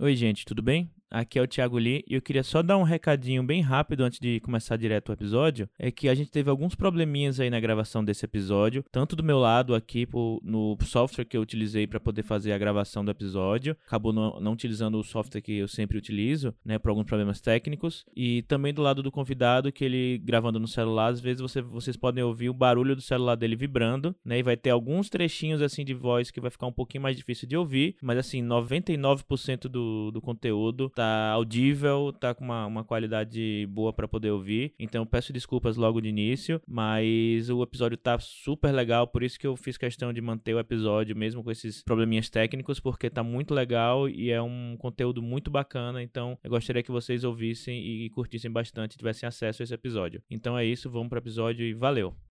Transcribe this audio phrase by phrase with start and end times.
[0.00, 0.90] Oi, gente, tudo bem?
[1.10, 4.20] Aqui é o Thiago Lee e eu queria só dar um recadinho bem rápido antes
[4.20, 5.68] de começar direto o episódio.
[5.76, 9.40] É que a gente teve alguns probleminhas aí na gravação desse episódio, tanto do meu
[9.40, 10.06] lado aqui
[10.44, 14.52] no software que eu utilizei para poder fazer a gravação do episódio, acabou não, não,
[14.52, 18.80] utilizando o software que eu sempre utilizo, né, por alguns problemas técnicos, e também do
[18.80, 22.54] lado do convidado que ele gravando no celular, às vezes você, vocês podem ouvir o
[22.54, 26.40] barulho do celular dele vibrando, né, e vai ter alguns trechinhos assim de voz que
[26.40, 31.30] vai ficar um pouquinho mais difícil de ouvir, mas assim, 99% do, do conteúdo tá
[31.30, 34.74] audível, tá com uma, uma qualidade boa para poder ouvir.
[34.78, 39.46] Então peço desculpas logo de início, mas o episódio tá super legal, por isso que
[39.46, 43.54] eu fiz questão de manter o episódio mesmo com esses probleminhas técnicos, porque tá muito
[43.54, 46.02] legal e é um conteúdo muito bacana.
[46.02, 50.22] Então eu gostaria que vocês ouvissem e curtissem bastante, tivessem acesso a esse episódio.
[50.30, 52.29] Então é isso, vamos para o episódio e valeu!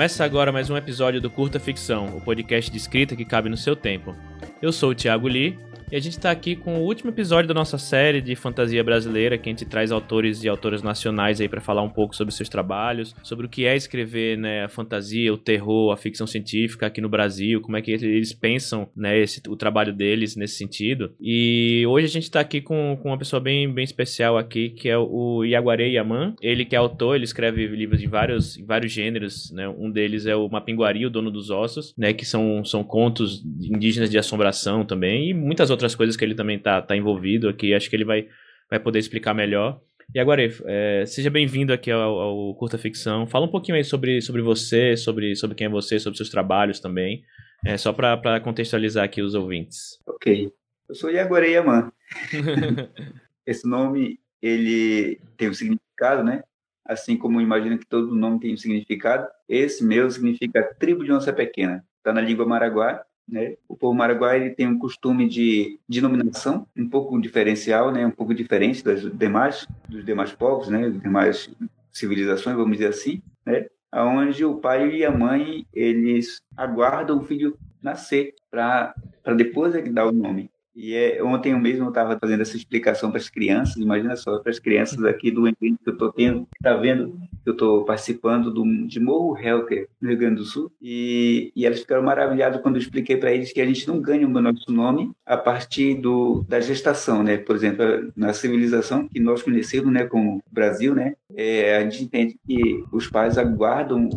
[0.00, 3.56] Começa agora mais um episódio do Curta Ficção, o podcast de escrita que cabe no
[3.58, 4.16] seu tempo.
[4.62, 5.58] Eu sou o Thiago Lee
[5.90, 9.36] e a gente está aqui com o último episódio da nossa série de fantasia brasileira,
[9.36, 12.48] que a gente traz autores e autoras nacionais aí para falar um pouco sobre seus
[12.48, 17.00] trabalhos, sobre o que é escrever né, a fantasia, o terror, a ficção científica aqui
[17.00, 21.12] no Brasil, como é que eles pensam né, esse, o trabalho deles nesse sentido.
[21.20, 24.88] E hoje a gente está aqui com, com uma pessoa bem, bem especial aqui, que
[24.88, 26.34] é o Iaguaré Yaman.
[26.40, 29.68] Ele que é autor, ele escreve livros de vários, vários gêneros, né?
[29.68, 32.12] Um deles é o Mapinguari, o Dono dos Ossos, né?
[32.12, 36.34] Que são, são contos indígenas de assombração também, e muitas outras outras coisas que ele
[36.34, 37.72] também tá, tá envolvido aqui.
[37.72, 38.28] Acho que ele vai,
[38.68, 39.80] vai poder explicar melhor.
[40.14, 43.26] E agora, é, seja bem-vindo aqui ao, ao, Curta Ficção.
[43.26, 46.80] Fala um pouquinho aí sobre, sobre você, sobre, sobre quem é você, sobre seus trabalhos
[46.80, 47.22] também.
[47.64, 49.98] É, só para contextualizar aqui os ouvintes.
[50.06, 50.52] Ok.
[50.88, 51.90] Eu sou Iaguaré Yaman.
[53.46, 56.42] Esse nome, ele tem um significado, né?
[56.84, 61.32] Assim como imagina que todo nome tem um significado, esse meu significa tribo de onça
[61.32, 61.84] pequena.
[61.98, 63.54] Está na língua maraguá né?
[63.68, 68.04] O povo maraguai tem um costume de denominação um pouco diferencial, né?
[68.04, 70.90] um pouco diferente das demais, dos demais povos, né?
[70.90, 71.50] das demais
[71.92, 73.66] civilizações, vamos dizer assim, né?
[73.92, 78.94] onde o pai e a mãe eles aguardam o filho nascer para
[79.36, 80.50] depois é que dá o nome.
[80.74, 84.50] E é, ontem eu mesmo estava fazendo essa explicação para as crianças, imagina só, para
[84.50, 88.50] as crianças aqui do evento que eu estou tendo, está vendo que eu estou participando
[88.50, 92.76] do, de Morro Helker, no Rio Grande do Sul, e, e elas ficaram maravilhadas quando
[92.76, 96.44] eu expliquei para eles que a gente não ganha o nosso nome a partir do,
[96.48, 97.36] da gestação, né?
[97.38, 102.38] Por exemplo, na civilização que nós conhecemos, né, como Brasil, né, é, a gente entende
[102.46, 104.08] que os pais aguardam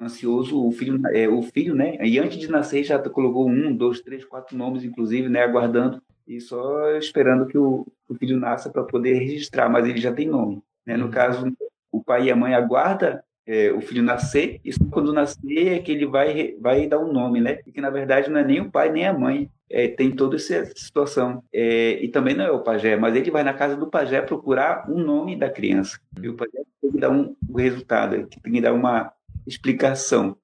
[0.00, 1.96] ansioso o filho é, o filho né?
[2.02, 6.40] E antes de nascer já colocou um dois três quatro nomes inclusive né aguardando e
[6.40, 10.62] só esperando que o, o filho nasça para poder registrar mas ele já tem nome
[10.86, 10.96] né?
[10.96, 11.10] No uhum.
[11.10, 11.52] caso
[11.90, 15.78] o pai e a mãe aguarda é, o filho nascer e só quando nascer é
[15.80, 17.58] que ele vai vai dar um nome né?
[17.66, 20.36] E que na verdade não é nem o pai nem a mãe é, tem toda
[20.36, 23.90] essa situação é, e também não é o pajé mas ele vai na casa do
[23.90, 25.98] pajé procurar um nome da criança.
[26.22, 29.12] E o pajé tem que dar um o resultado tem que dar uma
[29.48, 30.36] explicação,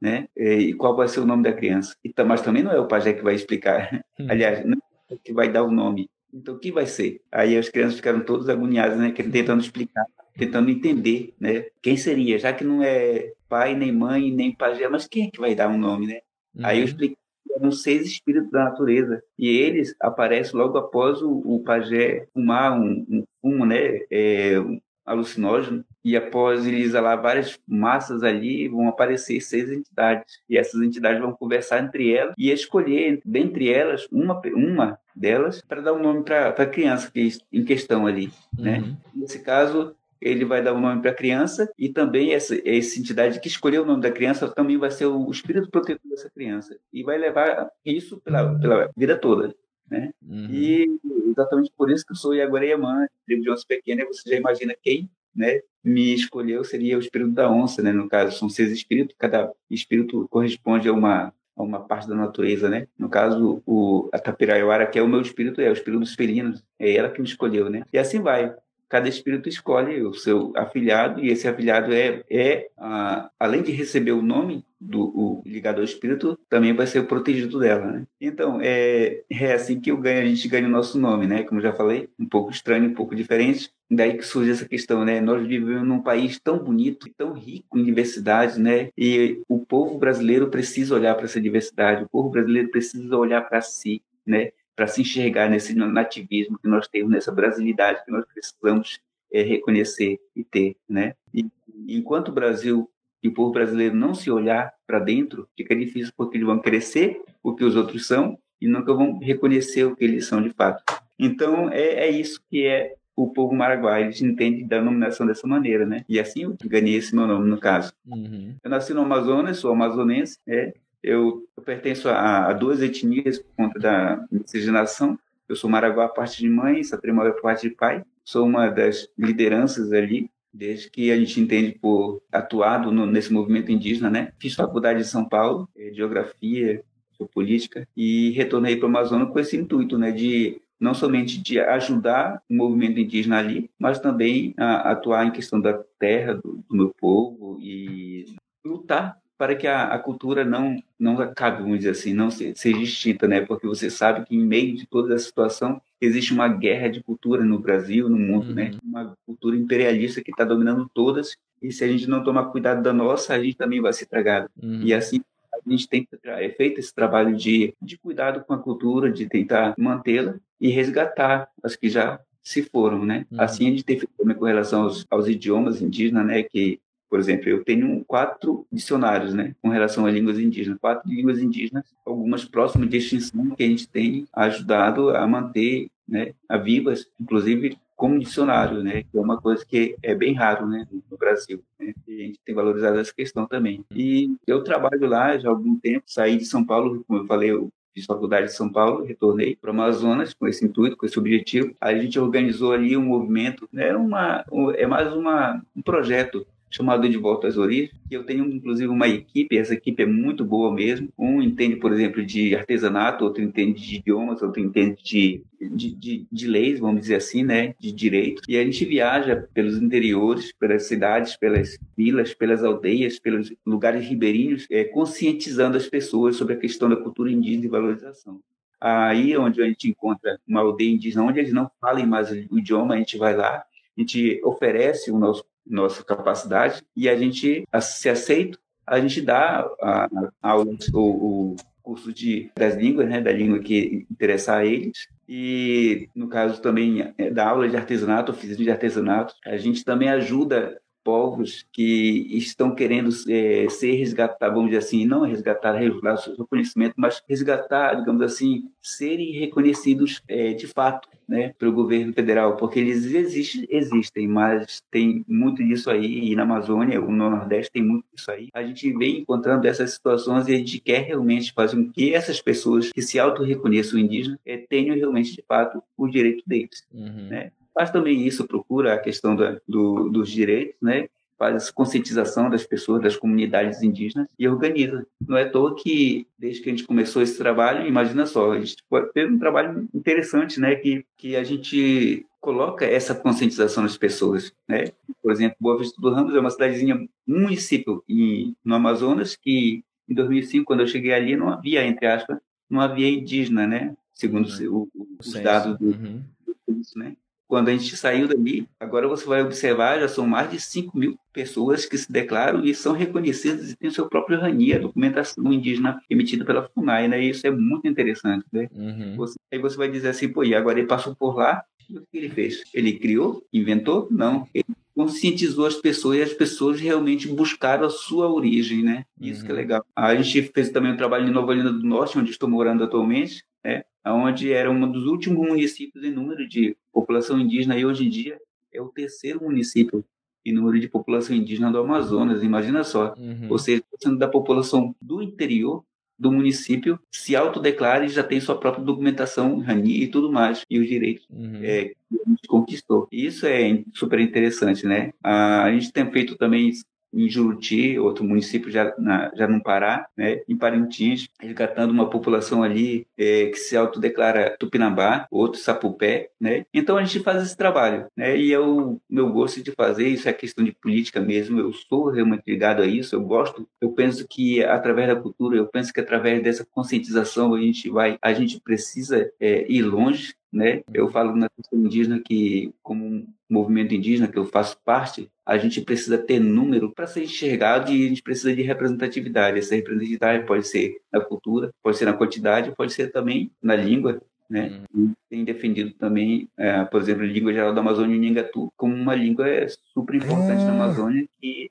[0.00, 0.28] né?
[0.36, 1.94] E qual vai ser o nome da criança.
[2.04, 4.04] E, mas também não é o pajé que vai explicar.
[4.18, 4.26] Hum.
[4.28, 4.78] Aliás, não
[5.10, 6.10] é que vai dar o nome.
[6.32, 7.22] Então, o que vai ser?
[7.32, 9.10] Aí as crianças ficaram todas agoniadas, né?
[9.12, 10.04] Tentando explicar,
[10.36, 11.66] tentando entender, né?
[11.80, 12.38] Quem seria?
[12.38, 15.68] Já que não é pai, nem mãe, nem pajé, mas quem é que vai dar
[15.68, 16.20] um nome, né?
[16.54, 16.66] Uhum.
[16.66, 16.88] Aí eu uhum.
[16.88, 17.16] expliquei
[17.58, 19.22] eram seis espíritos da natureza.
[19.38, 24.00] E eles aparecem logo após o, o pajé fumar um, um fumo, né?
[24.10, 30.40] É, um alucinógeno e após ele exalar várias massas ali, vão aparecer seis entidades.
[30.48, 35.80] E essas entidades vão conversar entre elas e escolher, dentre elas, uma, uma delas para
[35.80, 38.30] dar um nome para a criança que, em questão ali.
[38.56, 38.78] Né?
[38.78, 38.96] Uhum.
[39.14, 42.98] Nesse caso, ele vai dar o um nome para a criança e também essa, essa
[42.98, 46.76] entidade que escolheu o nome da criança também vai ser o espírito protetor dessa criança
[46.92, 49.54] e vai levar isso pela, pela vida toda.
[49.90, 50.10] Né?
[50.22, 50.48] Uhum.
[50.50, 51.00] E
[51.30, 55.08] exatamente por isso que eu sou Iaguareyamã, tribo de onça pequena, você já imagina quem
[55.34, 57.92] né, me escolheu seria o espírito da onça, né?
[57.92, 62.68] No caso, são seis espíritos, cada espírito corresponde a uma a uma parte da natureza,
[62.68, 62.86] né?
[62.96, 66.62] No caso, o a Tapiraiuara, que é o meu espírito, é o espírito dos felinos,
[66.78, 67.82] é ela que me escolheu, né?
[67.92, 68.54] E assim vai
[68.88, 74.12] cada espírito escolhe o seu afilhado e esse afilhado é, é a, além de receber
[74.12, 78.06] o nome do o ligado ao espírito, também vai ser o protegido dela, né?
[78.20, 81.42] Então, é, é assim que eu ganho, a gente ganha o nosso nome, né?
[81.42, 83.70] Como já falei, um pouco estranho, um pouco diferente.
[83.90, 85.20] Daí que surge essa questão, né?
[85.20, 88.90] Nós vivemos num país tão bonito, tão rico em diversidade, né?
[88.96, 93.60] E o povo brasileiro precisa olhar para essa diversidade, o povo brasileiro precisa olhar para
[93.60, 94.52] si, né?
[94.78, 99.00] Para se enxergar nesse nativismo que nós temos, nessa brasilidade que nós precisamos
[99.32, 101.14] é, reconhecer e ter, né?
[101.34, 101.44] E,
[101.88, 102.88] enquanto o Brasil
[103.20, 107.20] e o povo brasileiro não se olhar para dentro, fica difícil porque eles vão crescer
[107.42, 110.80] o que os outros são e nunca vão reconhecer o que eles são de fato.
[111.18, 115.84] Então, é, é isso que é o povo maraguai, eles entendem da denominação dessa maneira,
[115.84, 116.04] né?
[116.08, 117.92] E assim eu ganhei esse meu nome, no caso.
[118.06, 118.54] Uhum.
[118.62, 120.72] Eu nasci no Amazonas, sou amazonense, é,
[121.02, 125.18] eu, eu pertenço a, a, duas etnias por conta da miscigenação.
[125.48, 128.04] Eu sou maraguá parte de mãe, a parte de pai.
[128.24, 133.72] Sou uma das lideranças ali, desde que a gente entende por atuado no, nesse movimento
[133.72, 134.32] indígena, né?
[134.38, 136.82] Fiz faculdade em São Paulo, é, geografia,
[137.16, 140.12] geopolítica, e retornei para o Amazonas com esse intuito, né?
[140.12, 145.60] De não somente de ajudar o movimento indígena ali, mas também a, atuar em questão
[145.60, 148.26] da terra, do, do meu povo e
[148.64, 152.82] lutar para que a, a, cultura não não acabe, vamos dizer assim, não se, seja
[152.82, 153.40] extinta, né?
[153.40, 157.44] Porque você sabe que em meio de toda essa situação existe uma guerra de cultura
[157.44, 158.64] no Brasil, no mundo, né?
[158.64, 158.70] uhum.
[158.72, 158.78] né?
[158.82, 162.92] Uma cultura imperialista que está dominando todas e se a gente não tomar cuidado da
[162.92, 164.50] nossa, a gente também vai ser tragado.
[164.60, 164.82] Uhum.
[164.82, 165.20] E assim
[165.52, 169.74] a gente tem é feito esse trabalho de, de cuidado com a cultura, de tentar
[169.78, 173.24] mantê-la e resgatar as que já se foram, né?
[173.30, 173.40] Uhum.
[173.40, 176.42] Assim a gente tem feito também com relação aos, aos idiomas indígenas, né?
[176.42, 181.40] Que por exemplo, eu tenho quatro dicionários, né, com relação a línguas indígenas, quatro línguas
[181.40, 187.06] indígenas, algumas próximas de extinção que a gente tem ajudado a manter, né, a vivas,
[187.20, 191.62] inclusive como dicionário, né, que é uma coisa que é bem raro, né, no Brasil.
[191.80, 193.84] Né, a gente tem valorizado essa questão também.
[193.92, 197.50] E eu trabalho lá já há algum tempo, saí de São Paulo, como eu falei,
[197.50, 201.18] eu fiz faculdade de São Paulo, retornei para o Amazonas com esse intuito, com esse
[201.18, 201.74] objetivo.
[201.80, 204.44] Aí a gente organizou ali um movimento, né, uma,
[204.76, 209.56] é mais uma, um projeto chamado De Volta às Origens, eu tenho inclusive uma equipe,
[209.56, 211.08] essa equipe é muito boa mesmo.
[211.18, 216.26] Um entende, por exemplo, de artesanato, outro entende de idiomas, outro entende de, de, de,
[216.30, 218.42] de leis, vamos dizer assim, né, de direitos.
[218.48, 224.66] E a gente viaja pelos interiores, pelas cidades, pelas vilas, pelas aldeias, pelos lugares ribeirinhos,
[224.70, 228.40] é, conscientizando as pessoas sobre a questão da cultura indígena e valorização.
[228.80, 232.94] Aí onde a gente encontra uma aldeia indígena, onde eles não falem mais o idioma,
[232.94, 233.64] a gente vai lá,
[233.98, 239.68] a gente oferece o nosso nossa capacidade e a gente se aceita, a gente dá
[239.82, 240.08] a,
[240.40, 245.06] a o, o curso de, das línguas, né, da língua que interessar a eles.
[245.28, 250.08] E, no caso também é, da aula de artesanato, oficina de artesanato, a gente também
[250.08, 256.36] ajuda povos que estão querendo é, ser resgatados, vamos dizer assim, não resgatar, resgatar o
[256.36, 262.58] seu conhecimento, mas resgatar, digamos assim, serem reconhecidos é, de fato né, pelo governo federal,
[262.58, 267.82] porque eles existem, existem, mas tem muito disso aí, e na Amazônia, no Nordeste tem
[267.82, 268.48] muito disso aí.
[268.52, 272.38] A gente vem encontrando essas situações e a gente quer realmente fazer com que essas
[272.38, 277.28] pessoas que se auto-reconheçam indígenas é, tenham realmente, de fato, o direito deles, uhum.
[277.30, 277.50] né?
[277.78, 281.08] Mas também isso procura a questão da, do, dos direitos, né?
[281.38, 285.06] faz conscientização das pessoas, das comunidades indígenas e organiza.
[285.24, 288.58] Não é à toa que, desde que a gente começou esse trabalho, imagina só, a
[288.58, 288.76] gente
[289.14, 294.86] teve um trabalho interessante, né, que, que a gente coloca essa conscientização das pessoas, né?
[295.22, 299.84] Por exemplo, Boa Vista do Ramos é uma cidadezinha, um município em, no Amazonas que,
[300.08, 302.38] em 2005, quando eu cheguei ali, não havia, entre aspas,
[302.68, 303.96] não havia indígena, né?
[304.12, 304.88] Segundo uhum.
[304.94, 306.22] o, os dados do, uhum.
[306.46, 307.16] do, né?
[307.48, 311.18] Quando a gente saiu dali, agora você vai observar, já são mais de 5 mil
[311.32, 315.98] pessoas que se declaram e são reconhecidas e têm seu próprio RANI, a documentação indígena
[316.10, 317.24] emitida pela FUNAI, né?
[317.24, 318.68] E isso é muito interessante, né?
[318.70, 319.16] Uhum.
[319.16, 322.18] Você, aí você vai dizer assim, pô, e agora ele passou por lá, o que
[322.18, 322.62] ele fez?
[322.74, 323.42] Ele criou?
[323.50, 324.06] Inventou?
[324.10, 324.46] Não.
[324.52, 329.04] Ele conscientizou as pessoas e as pessoas realmente buscaram a sua origem, né?
[329.18, 329.46] Isso uhum.
[329.46, 329.60] que é uhum.
[329.60, 329.86] legal.
[329.96, 333.42] A gente fez também um trabalho em Nova Olinda do Norte, onde estou morando atualmente,
[333.64, 333.84] né?
[334.06, 338.40] onde era um dos últimos municípios em número de população indígena e hoje em dia
[338.72, 340.04] é o terceiro município
[340.44, 342.42] em número de população indígena do Amazonas.
[342.42, 343.48] Imagina só, uhum.
[343.50, 345.84] ou seja, sendo da população do interior
[346.18, 350.78] do município se autodeclara e já tem sua própria documentação, RANI e tudo mais, e
[350.78, 351.60] os direitos uhum.
[351.62, 351.96] é, que
[352.26, 353.06] a gente conquistou.
[353.12, 355.12] Isso é super interessante, né?
[355.22, 356.72] a gente tem feito também
[357.12, 362.62] em Juruti, outro município já, na, já no Pará, né, em Parintins, resgatando uma população
[362.62, 366.64] ali é, que se autodeclara Tupinambá, outro Sapupé, né?
[366.72, 368.36] Então a gente faz esse trabalho, né?
[368.36, 372.10] E é o meu gosto de fazer, isso é questão de política mesmo, eu sou
[372.10, 376.00] realmente ligado a isso, eu gosto, eu penso que através da cultura, eu penso que
[376.00, 380.82] através dessa conscientização a gente vai, a gente precisa é, ir longe, né?
[380.92, 385.56] Eu falo na questão indígena que, como um movimento indígena que eu faço parte, a
[385.58, 389.58] gente precisa ter número para ser enxergado e a gente precisa de representatividade.
[389.58, 394.20] Essa representatividade pode ser na cultura, pode ser na quantidade, pode ser também na língua,
[394.48, 394.80] né?
[394.94, 395.12] Uhum.
[395.28, 399.14] Tem defendido também, é, por exemplo, a língua geral da Amazônia, o Nhangatu, como uma
[399.14, 399.46] língua
[399.94, 401.70] super importante na Amazônia que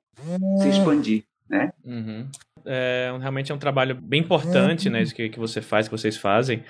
[0.62, 1.72] se expandir, né?
[2.68, 5.92] Uhum é, realmente é um trabalho bem importante, né, isso que, que você faz, que
[5.92, 6.64] vocês fazem,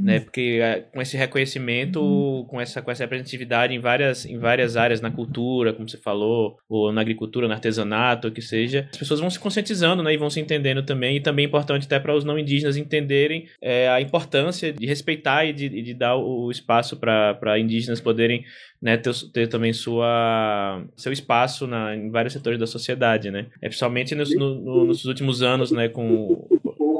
[0.00, 4.76] né, porque é, com esse reconhecimento, com essa, com essa representatividade em várias, em várias
[4.76, 8.96] áreas, na cultura, como você falou, ou na agricultura, no artesanato, o que seja, as
[8.96, 12.00] pessoas vão se conscientizando, né, e vão se entendendo também, e também é importante até
[12.00, 16.50] para os não indígenas entenderem é, a importância de respeitar e de, de dar o
[16.50, 18.44] espaço para indígenas poderem
[18.82, 23.46] né, ter, ter, também sua, seu espaço na, em vários setores da sociedade, né?
[23.60, 26.44] É, principalmente nos, no, nos últimos anos, né, com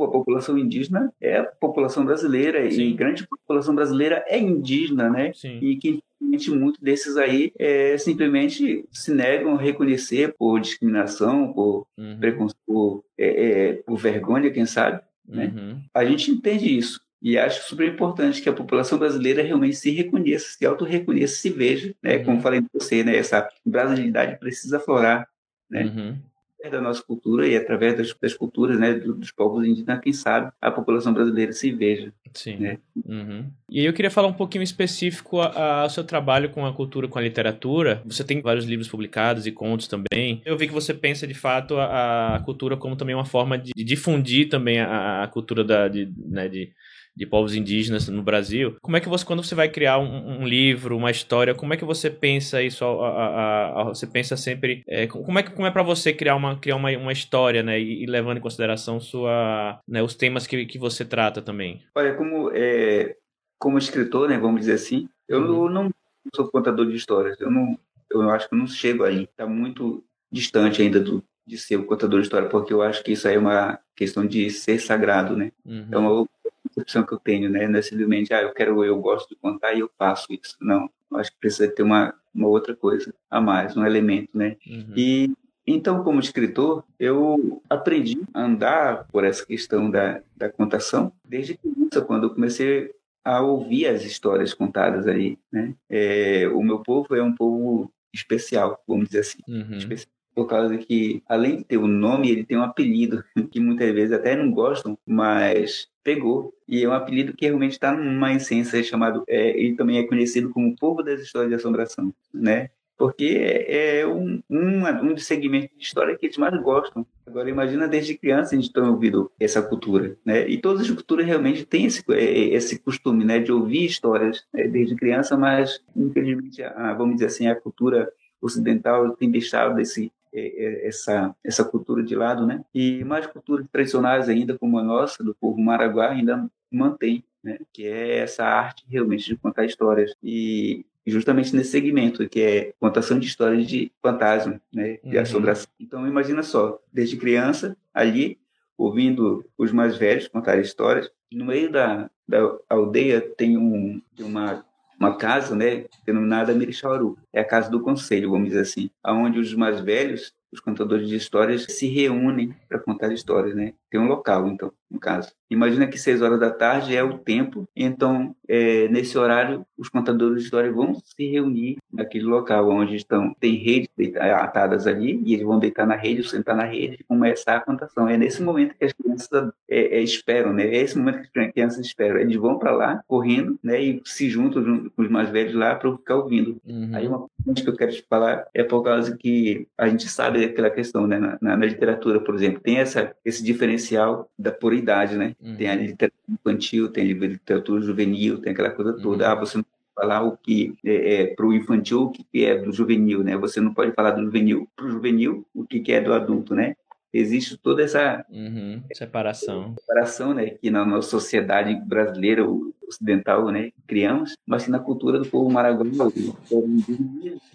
[0.05, 2.83] a população indígena é a população brasileira Sim.
[2.83, 5.33] e grande população brasileira é indígena, né?
[5.35, 5.59] Sim.
[5.61, 6.03] E que
[6.49, 12.17] muito desses aí é, simplesmente se negam a reconhecer por discriminação, por uhum.
[12.19, 15.03] preconceito, por, é, é, por vergonha, quem sabe.
[15.29, 15.53] Né?
[15.55, 15.81] Uhum.
[15.93, 17.01] A gente entende isso.
[17.23, 21.95] E acho super importante que a população brasileira realmente se reconheça, se auto-reconheça, se veja,
[22.03, 22.19] né?
[22.19, 22.43] Como uhum.
[22.43, 23.17] falei com você, né?
[23.17, 25.29] Essa brasilidade precisa aflorar,
[25.71, 25.85] né?
[25.85, 26.33] Uhum
[26.71, 30.71] da nossa cultura e através das, das culturas né, dos, povos indígenas, quem sabe a
[30.71, 32.13] população brasileira se veja.
[32.33, 32.57] Sim.
[32.57, 32.79] Né?
[33.05, 33.51] Uhum.
[33.69, 37.19] E aí eu queria falar um pouquinho específico ao seu trabalho com a cultura, com
[37.19, 38.03] a literatura.
[38.07, 40.41] Você tem vários livros publicados e contos também.
[40.45, 43.73] Eu vi que você pensa de fato a, a cultura como também uma forma de,
[43.75, 46.73] de difundir também a, a cultura da, de, né, de
[47.15, 48.77] de povos indígenas no Brasil.
[48.81, 51.77] Como é que você, quando você vai criar um, um livro, uma história, como é
[51.77, 52.85] que você pensa isso?
[52.85, 56.37] A, a, a, você pensa sempre, é, como é que como é para você criar
[56.37, 60.47] uma criar uma, uma história, né, e, e levando em consideração sua, né, os temas
[60.47, 61.83] que, que você trata também?
[61.95, 63.17] Olha, como é,
[63.59, 65.69] como escritor, né, vamos dizer assim, eu uhum.
[65.69, 65.91] não
[66.35, 67.41] sou contador de histórias.
[67.41, 67.79] Eu não,
[68.11, 69.25] eu acho que eu não chego aí.
[69.25, 73.13] Está muito distante ainda do, de ser o contador de história, porque eu acho que
[73.13, 75.53] isso aí é uma questão de ser sagrado, né?
[75.65, 75.89] Uhum.
[75.91, 76.27] É uma
[76.75, 77.69] concepção que eu tenho, né?
[77.69, 80.57] Não é simplesmente, ah, eu quero, eu gosto de contar e eu faço isso.
[80.61, 84.57] Não, eu acho que precisa ter uma, uma outra coisa a mais, um elemento, né?
[84.67, 84.93] Uhum.
[84.97, 85.33] E
[85.67, 92.01] então, como escritor, eu aprendi a andar por essa questão da, da contação desde criança,
[92.01, 92.91] quando eu comecei
[93.25, 95.75] a ouvir as histórias contadas aí, né?
[95.89, 99.77] É, o meu povo é um povo especial, vamos dizer assim, uhum.
[99.77, 103.61] especial por causa que, além de ter o um nome, ele tem um apelido, que
[103.61, 106.53] muitas vezes até não gostam, mas pegou.
[106.69, 109.25] E é um apelido que realmente está numa essência chamado.
[109.29, 112.71] É, ele também é conhecido como povo das histórias de assombração, né?
[112.97, 117.05] Porque é, é um, um, um dos segmentos de história que eles mais gostam.
[117.27, 120.49] Agora, imagina desde criança a gente ter ouvido essa cultura, né?
[120.49, 123.41] E todas as culturas realmente têm esse, é, esse costume, né?
[123.41, 124.69] De ouvir histórias né?
[124.69, 128.09] desde criança, mas, infelizmente, a, vamos dizer assim, a cultura
[128.41, 132.65] ocidental tem deixado esse, essa essa cultura de lado, né?
[132.75, 137.59] E mais culturas tradicionais ainda como a nossa do povo Maraguá ainda mantém, né?
[137.73, 143.19] Que é essa arte realmente de contar histórias e justamente nesse segmento que é contação
[143.19, 144.99] de histórias de fantasma, né?
[145.05, 145.23] De uhum.
[145.23, 145.67] assombração.
[145.79, 148.39] Então imagina só, desde criança ali
[148.77, 154.65] ouvindo os mais velhos contar histórias, no meio da, da aldeia tem um tem uma
[155.03, 157.19] uma casa, né, denominada Mirixauru.
[157.33, 161.17] É a casa do conselho, vamos dizer assim, aonde os mais velhos, os contadores de
[161.17, 163.75] histórias, se reúnem para contar histórias, né?
[163.91, 165.33] Tem um local, então no caso.
[165.53, 170.39] Imagina que seis horas da tarde é o tempo, então é, nesse horário os contadores
[170.39, 175.45] de história vão se reunir naquele local onde estão tem redes atadas ali e eles
[175.45, 178.09] vão deitar na rede, sentar na rede e começar a contação.
[178.09, 180.67] É nesse momento que as crianças é, é, esperam, né?
[180.67, 182.21] É esse momento que as crianças esperam.
[182.21, 183.81] Eles vão para lá correndo, né?
[183.83, 186.61] E se juntam junto com os mais velhos lá para ficar ouvindo.
[186.65, 186.91] Uhum.
[186.93, 190.45] Aí uma coisa que eu quero te falar é por causa que a gente sabe
[190.45, 191.19] aquela questão, né?
[191.19, 195.35] Na, na, na literatura, por exemplo, tem essa esse diferencial da pureza idade, né?
[195.43, 195.57] Uhum.
[195.57, 199.27] Tem a literatura infantil, tem a literatura juvenil, tem aquela coisa toda.
[199.27, 199.33] Uhum.
[199.33, 202.57] Ah, você não pode falar o que é, é para o infantil, o que é
[202.57, 203.37] do juvenil, né?
[203.37, 206.77] Você não pode falar do juvenil para o juvenil, o que é do adulto, né?
[207.13, 208.83] Existe toda essa uhum.
[208.95, 210.51] separação, separação, né?
[210.51, 212.43] Que na nossa sociedade brasileira
[212.89, 213.73] ocidental, né?
[213.87, 215.85] Criamos, mas que na cultura do povo maraguá,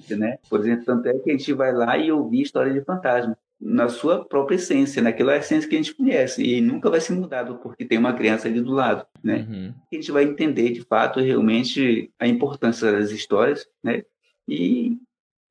[0.09, 0.37] né?
[0.49, 3.89] Por exemplo, tanto é que a gente vai lá e ouvir história de fantasma na
[3.89, 7.85] sua própria essência, naquela essência que a gente conhece e nunca vai ser mudado porque
[7.85, 9.47] tem uma criança ali do lado, né?
[9.49, 9.73] Uhum.
[9.91, 14.03] A gente vai entender de fato realmente a importância das histórias, né?
[14.47, 14.97] E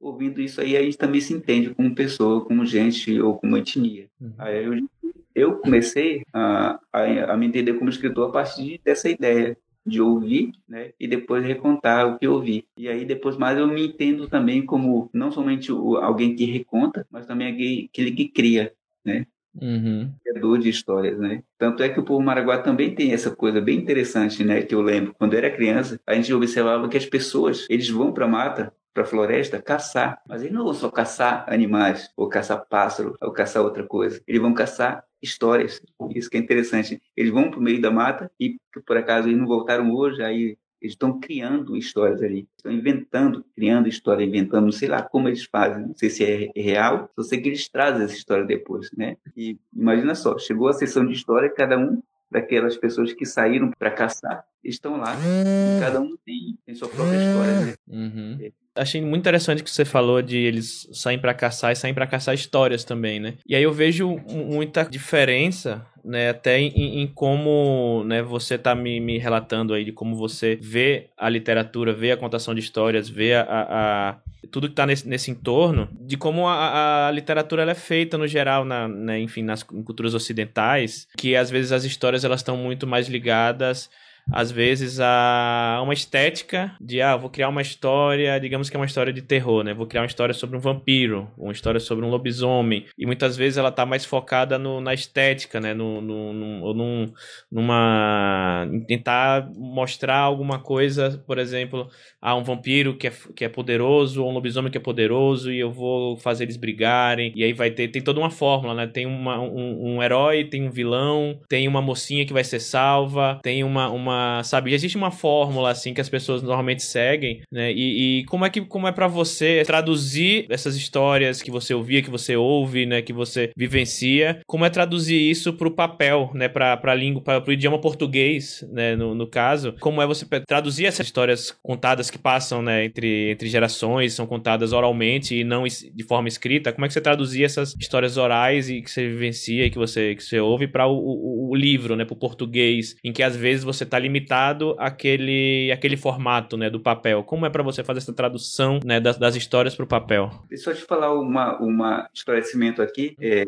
[0.01, 4.09] ouvindo isso aí a gente também se entende como pessoa, como gente ou como etnia.
[4.21, 4.35] Uhum.
[4.39, 4.89] Aí eu,
[5.35, 10.53] eu comecei a, a, a me entender como escritor a partir dessa ideia de ouvir,
[10.69, 12.67] né, e depois recontar o que ouvi.
[12.77, 17.07] E aí depois mais eu me entendo também como não somente o, alguém que reconta,
[17.11, 18.73] mas também alguém, aquele que cria,
[19.05, 19.27] né?
[19.61, 20.13] uhum.
[20.23, 21.43] criador de histórias, né?
[21.59, 24.63] Tanto é que o povo maraguá também tem essa coisa bem interessante, né?
[24.63, 28.13] Que eu lembro, quando eu era criança, a gente observava que as pessoas, eles vão
[28.13, 30.23] para a mata para a floresta caçar.
[30.27, 34.23] Mas eles não vão só caçar animais, ou caçar pássaro, ou caçar outra coisa.
[34.27, 35.83] Eles vão caçar histórias.
[36.15, 37.03] Isso que é interessante.
[37.15, 40.57] Eles vão para o meio da mata e, por acaso, eles não voltaram hoje, aí
[40.81, 45.45] eles estão criando histórias ali, estão inventando, criando história, inventando, não sei lá como eles
[45.45, 49.17] fazem, não sei se é real, só sei que eles trazem essa história depois, né?
[49.35, 53.91] E imagina só, chegou a sessão de história, cada um daquelas pessoas que saíram para
[53.91, 57.75] caçar estão lá, e cada um tem, tem sua própria história, né?
[57.89, 58.39] Uhum.
[58.41, 62.07] É achei muito interessante que você falou de eles saem para caçar e saem para
[62.07, 63.35] caçar histórias também, né?
[63.47, 69.01] E aí eu vejo muita diferença né, até em, em, como né, você tá me,
[69.01, 73.35] me, relatando aí de como você vê a literatura, vê a contação de histórias, vê
[73.35, 74.17] a, a, a
[74.53, 78.65] tudo que está nesse, nesse entorno, de como a, a literatura é feita no geral,
[78.65, 83.09] na, né, enfim, nas culturas ocidentais, que às vezes as histórias elas estão muito mais
[83.09, 83.91] ligadas
[84.31, 88.87] às vezes, a uma estética de, ah, vou criar uma história, digamos que é uma
[88.87, 89.73] história de terror, né?
[89.73, 92.87] Vou criar uma história sobre um vampiro, uma história sobre um lobisomem.
[92.99, 95.73] E muitas vezes ela tá mais focada no, na estética, né?
[95.73, 97.13] No, no, no, num,
[97.51, 98.69] numa...
[98.89, 101.89] Tentar mostrar alguma coisa, por exemplo,
[102.21, 105.61] ah, um vampiro que é, que é poderoso, ou um lobisomem que é poderoso, e
[105.61, 107.33] eu vou fazer eles brigarem.
[107.37, 107.89] E aí vai ter...
[107.89, 108.87] Tem toda uma fórmula, né?
[108.89, 113.39] Tem uma, um, um herói, tem um vilão, tem uma mocinha que vai ser salva,
[113.43, 113.89] tem uma...
[113.89, 117.73] uma sabe, existe uma fórmula assim que as pessoas normalmente seguem, né?
[117.73, 122.03] E, e como é que como é para você traduzir essas histórias que você ouvia,
[122.03, 126.77] que você ouve, né, que você vivencia, como é traduzir isso pro papel, né, para
[126.77, 131.07] para língua, para o idioma português, né, no, no caso, como é você traduzir essas
[131.07, 136.29] histórias contadas que passam, né, entre entre gerações, são contadas oralmente e não de forma
[136.29, 139.79] escrita, como é que você traduzia essas histórias orais e que você vivencia e que
[139.79, 143.37] você que você ouve para o, o, o, livro, né, pro português, em que às
[143.37, 147.23] vezes você tá limitado àquele, àquele formato né, do papel.
[147.25, 150.31] Como é para você fazer essa tradução né, das, das histórias para o papel?
[150.49, 153.17] Deixa eu te falar uma, uma esclarecimento aqui.
[153.21, 153.47] É,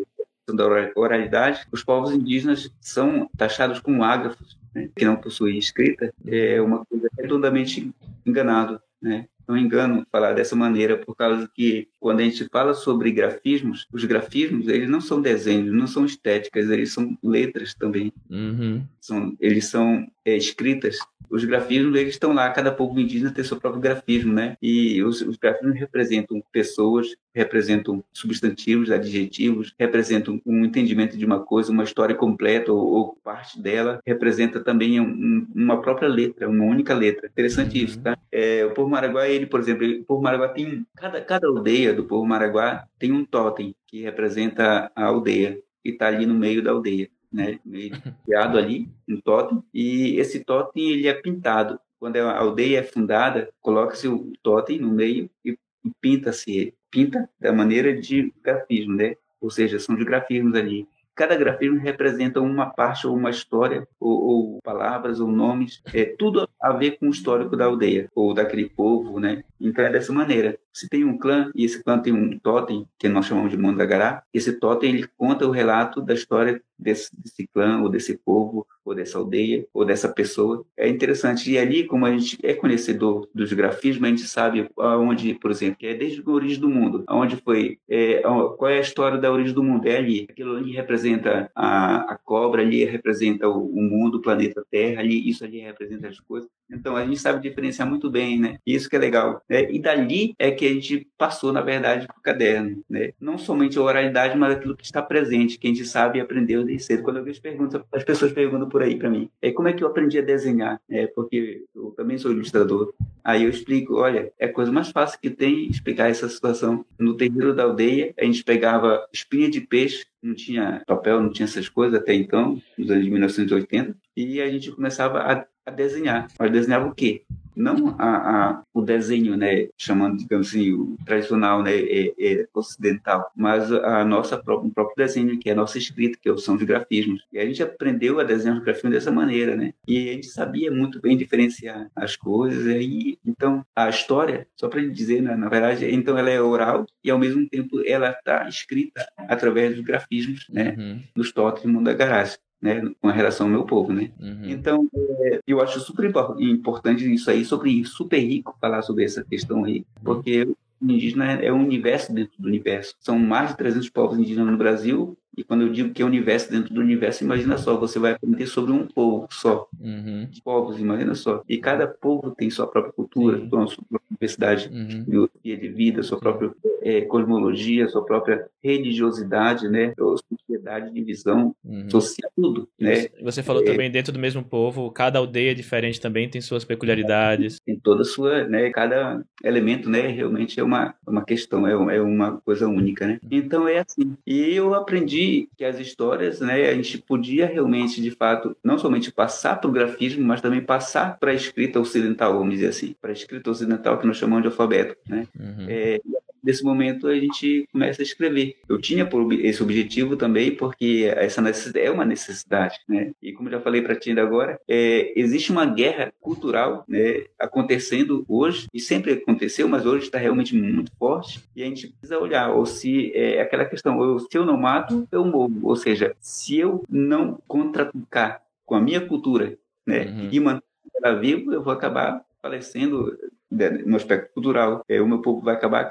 [0.50, 0.64] da
[0.96, 6.86] oralidade, os povos indígenas são taxados como ágrafos, né, que não possuem escrita, é uma
[6.86, 7.92] coisa redondamente
[8.24, 8.80] enganado.
[9.00, 9.26] Né?
[9.48, 14.04] não engano falar dessa maneira, por causa que quando a gente fala sobre grafismos, os
[14.04, 18.12] grafismos eles não são desenhos, não são estéticas, eles são letras também.
[18.30, 18.82] Uhum.
[19.00, 20.98] São, eles são é, escritas
[21.30, 24.56] os grafismos eles estão lá, cada povo indígena tem seu próprio grafismo, né?
[24.62, 31.70] E os, os grafismos representam pessoas, representam substantivos, adjetivos, representam um entendimento de uma coisa,
[31.70, 36.94] uma história completa ou, ou parte dela, representa também um, uma própria letra, uma única
[36.94, 37.28] letra.
[37.28, 37.84] Interessante uhum.
[37.84, 38.16] isso, tá?
[38.32, 42.04] É, o povo maraguá, ele, por exemplo, o povo maraguá tem cada cada aldeia do
[42.04, 46.70] povo maraguá tem um totem que representa a aldeia e está ali no meio da
[46.70, 47.58] aldeia né,
[48.24, 51.78] criado ali, um totem, e esse totem ele é pintado.
[51.98, 55.58] Quando a aldeia é fundada, coloca-se o totem no meio e
[56.00, 56.74] pinta-se ele.
[56.90, 59.14] Pinta da maneira de grafismo, né?
[59.40, 60.88] Ou seja, são de grafismos ali.
[61.14, 66.48] Cada grafismo representa uma parte ou uma história, ou, ou, palavras ou nomes, é tudo
[66.62, 69.42] a ver com o histórico da aldeia, ou daquele povo, né?
[69.60, 70.56] Então é dessa maneira.
[70.78, 74.22] Se tem um clã, e esse clã tem um totem, que nós chamamos de Mandagará,
[74.32, 78.94] esse totem ele conta o relato da história desse, desse clã, ou desse povo, ou
[78.94, 80.64] dessa aldeia, ou dessa pessoa.
[80.76, 81.50] É interessante.
[81.50, 85.78] E ali, como a gente é conhecedor dos grafismos, a gente sabe aonde, por exemplo,
[85.78, 89.32] que é desde a origem do mundo, aonde foi, é, qual é a história da
[89.32, 90.28] origem do mundo, é ali.
[90.30, 95.28] Aquilo ali representa a, a cobra, ali representa o, o, mundo, o planeta Terra, ali,
[95.28, 96.48] isso ali representa as coisas.
[96.70, 98.58] Então, a gente sabe diferenciar muito bem, né?
[98.66, 99.42] Isso que é legal.
[99.48, 99.70] Né?
[99.70, 103.12] E dali é que a gente passou, na verdade, para o caderno, né?
[103.20, 106.64] Não somente a oralidade, mas aquilo que está presente, que a gente sabe e aprendeu
[106.64, 107.02] desde cedo.
[107.02, 109.82] Quando eu vejo perguntas, as pessoas perguntam por aí para mim, é como é que
[109.82, 110.80] eu aprendi a desenhar?
[110.88, 112.92] É, porque eu também sou ilustrador.
[113.24, 116.84] Aí eu explico, olha, é a coisa mais fácil que tem explicar essa situação.
[116.98, 121.44] No terreiro da aldeia, a gente pegava espinha de peixe, não tinha papel, não tinha
[121.44, 126.28] essas coisas até então, nos anos de 1980, e a gente começava a, a desenhar.
[126.38, 127.24] Mas desenhava o quê?
[127.58, 133.30] não a, a, o desenho, né, chamando, digamos assim, o tradicional, né, é, é ocidental,
[133.36, 137.24] mas a nossa o próprio desenho, que é a nossa escrita, que são os grafismos.
[137.32, 139.72] E a gente aprendeu a desenhar os grafismos dessa maneira, né?
[139.86, 142.64] E a gente sabia muito bem diferenciar as coisas.
[142.66, 147.10] E então, a história, só para dizer, né, na verdade, então ela é oral e
[147.10, 150.07] ao mesmo tempo ela está escrita através dos grafismos,
[150.50, 151.02] né, uhum.
[151.14, 154.10] nos toques do mundo da garagem né, com relação ao meu povo, né?
[154.18, 154.50] Uhum.
[154.50, 154.88] Então,
[155.20, 159.78] é, eu acho super importante isso aí, sobre super rico falar sobre essa questão aí,
[159.78, 159.84] uhum.
[160.04, 162.94] porque o indígena é um universo dentro do universo.
[163.00, 166.50] São mais de 300 povos indígenas no Brasil E quando eu digo que é universo
[166.50, 170.26] dentro do universo, imagina só, você vai aprender sobre um povo só, uhum.
[170.28, 171.44] de povos, imagina só.
[171.48, 175.28] E cada povo tem sua própria cultura, sua própria universidade uhum.
[175.44, 176.50] de vida, sua própria
[176.82, 179.92] é, cosmologia, sua própria religiosidade, né?
[179.96, 181.88] Sociedade de visão uhum.
[181.88, 183.06] social, tudo, né?
[183.22, 187.60] Você falou é, também dentro do mesmo povo, cada aldeia diferente também tem suas peculiaridades.
[187.64, 188.70] Tem toda a sua, né?
[188.70, 190.08] Cada elemento, né?
[190.08, 193.20] Realmente é uma, uma questão, é, é uma coisa única, né?
[193.30, 194.16] Então é assim.
[194.26, 196.68] E eu aprendi que as histórias, né?
[196.68, 201.18] A gente podia realmente, de fato, não somente passar para o grafismo, mas também passar
[201.18, 204.48] para a escrita ocidental, vamos dizer assim, para a escrita ocidental que nós chamamos de
[204.48, 205.26] alfabeto, né?
[205.38, 205.66] Uhum.
[205.68, 206.00] É,
[206.42, 208.56] desse momento a gente começa a escrever.
[208.68, 211.42] Eu tinha por esse objetivo também, porque essa
[211.76, 213.12] é uma necessidade, né?
[213.22, 218.24] E como já falei para ti ainda agora, é, existe uma guerra cultural né, acontecendo
[218.28, 222.50] hoje, e sempre aconteceu, mas hoje está realmente muito forte, e a gente precisa olhar,
[222.50, 225.58] ou se é aquela questão, ou, se eu não mato, eu morro.
[225.62, 230.28] Ou seja, se eu não contra-atacar com a minha cultura, né, uhum.
[230.30, 230.62] e manter
[231.02, 233.16] ela viva, eu vou acabar falecendo
[233.50, 234.84] no aspecto cultural.
[234.88, 235.88] É, o meu povo vai acabar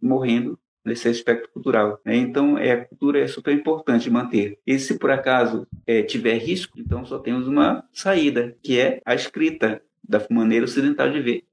[0.00, 2.00] morrendo nesse aspecto cultural.
[2.04, 2.16] Né?
[2.16, 4.58] Então, é, a cultura é super importante manter.
[4.64, 9.14] E se por acaso é, tiver risco, então só temos uma saída, que é a
[9.14, 11.44] escrita da maneira ocidental de ver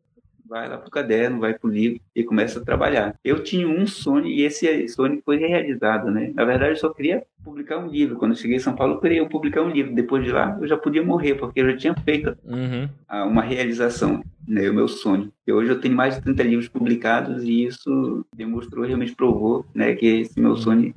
[0.47, 3.15] vai lá para o caderno, vai para o livro e começa a trabalhar.
[3.23, 6.32] Eu tinha um sonho e esse sonho foi realizado, né?
[6.34, 8.17] Na verdade, eu só queria publicar um livro.
[8.17, 9.93] Quando eu cheguei em São Paulo, eu queria publicar um livro.
[9.93, 12.89] Depois de lá, eu já podia morrer, porque eu já tinha feito uhum.
[13.27, 14.69] uma realização, né?
[14.69, 15.32] O meu sonho.
[15.45, 19.93] E hoje eu tenho mais de 30 livros publicados e isso demonstrou, realmente provou, né?
[19.95, 20.93] Que esse meu sonho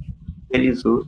[0.50, 1.06] realizou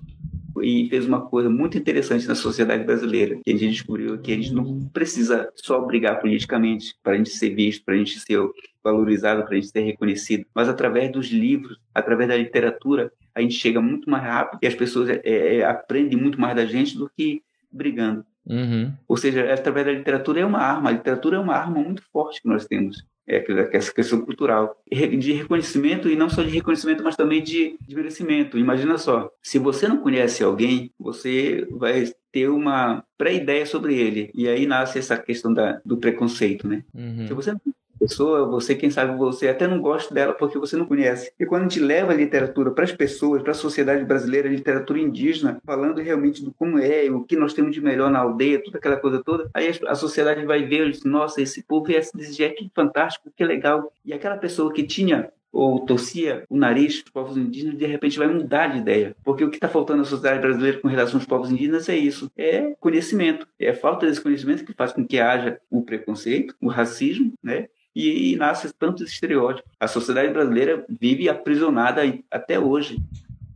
[0.63, 4.37] e fez uma coisa muito interessante na sociedade brasileira, que a gente descobriu que a
[4.37, 8.39] gente não precisa só brigar politicamente para a gente ser visto, para a gente ser
[8.83, 13.55] valorizado, para a gente ser reconhecido, mas através dos livros, através da literatura, a gente
[13.55, 17.11] chega muito mais rápido e as pessoas é, é, aprendem muito mais da gente do
[17.17, 18.25] que brigando.
[18.47, 18.93] Uhum.
[19.07, 20.89] Ou seja, através da literatura é uma arma.
[20.89, 25.33] A literatura é uma arma muito forte que nós temos é, essa questão cultural, de
[25.33, 28.59] reconhecimento, e não só de reconhecimento, mas também de, de merecimento.
[28.59, 34.49] Imagina só, se você não conhece alguém, você vai ter uma pré-ideia sobre ele, e
[34.49, 36.85] aí nasce essa questão da, do preconceito, né?
[36.95, 37.27] Uhum.
[37.27, 37.61] Se você não
[37.99, 41.33] pessoa, você, quem sabe, você até não gosta dela porque você não conhece.
[41.39, 44.53] E quando a gente leva a literatura para as pessoas, para a sociedade brasileira, a
[44.53, 48.63] literatura indígena, falando realmente do como é, o que nós temos de melhor na aldeia,
[48.63, 52.57] toda aquela coisa toda, aí a sociedade vai ver nossa, esse povo é desse jeito,
[52.57, 53.93] que fantástico, que legal.
[54.05, 58.29] E aquela pessoa que tinha ou torcia o nariz dos povos indígenas, de repente vai
[58.29, 59.17] mudar de ideia.
[59.25, 62.31] Porque o que está faltando na sociedade brasileira com relação aos povos indígenas é isso:
[62.37, 63.47] é conhecimento.
[63.59, 67.69] É a falta desse conhecimento que faz com que haja o preconceito, o racismo, né?
[67.99, 69.69] E, e nasce tantos estereótipos.
[69.81, 73.03] A sociedade brasileira vive aprisionada até hoje